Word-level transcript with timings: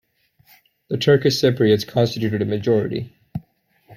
The 0.87 0.97
Turkish 0.97 1.39
Cypriots 1.39 1.85
constituted 1.85 2.41
a 2.41 2.45
majority. 2.45 3.13